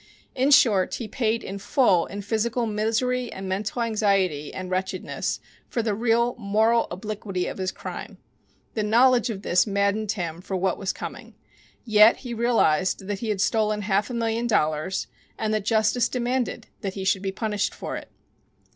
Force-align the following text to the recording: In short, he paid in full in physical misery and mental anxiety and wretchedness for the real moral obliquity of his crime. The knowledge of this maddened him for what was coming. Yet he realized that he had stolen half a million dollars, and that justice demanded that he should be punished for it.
In 0.33 0.49
short, 0.49 0.95
he 0.95 1.07
paid 1.07 1.43
in 1.43 1.59
full 1.59 2.07
in 2.07 2.23
physical 2.23 2.65
misery 2.65 3.31
and 3.31 3.47
mental 3.47 3.83
anxiety 3.83 4.51
and 4.51 4.71
wretchedness 4.71 5.39
for 5.69 5.83
the 5.83 5.93
real 5.93 6.33
moral 6.39 6.87
obliquity 6.89 7.45
of 7.45 7.59
his 7.59 7.71
crime. 7.71 8.17
The 8.73 8.81
knowledge 8.81 9.29
of 9.29 9.43
this 9.43 9.67
maddened 9.67 10.13
him 10.13 10.41
for 10.41 10.55
what 10.57 10.79
was 10.79 10.91
coming. 10.91 11.35
Yet 11.85 12.17
he 12.25 12.33
realized 12.33 13.05
that 13.05 13.19
he 13.19 13.29
had 13.29 13.41
stolen 13.41 13.83
half 13.83 14.09
a 14.09 14.15
million 14.15 14.47
dollars, 14.47 15.05
and 15.37 15.53
that 15.53 15.65
justice 15.65 16.09
demanded 16.09 16.65
that 16.81 16.95
he 16.95 17.03
should 17.05 17.21
be 17.21 17.31
punished 17.31 17.75
for 17.75 17.95
it. 17.95 18.09